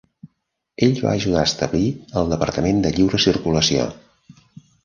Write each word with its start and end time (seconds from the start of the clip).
Ell 0.85 0.95
va 1.07 1.11
ajudar 1.19 1.43
a 1.43 1.49
establir 1.49 1.91
el 2.23 2.33
departament 2.33 2.81
de 2.87 2.93
lliure 2.97 3.23
circulació. 3.29 3.89